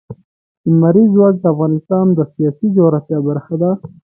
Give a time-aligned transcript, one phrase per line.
[0.69, 3.71] لمریز ځواک د افغانستان د سیاسي جغرافیه برخه ده.